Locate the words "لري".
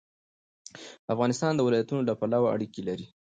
2.89-3.05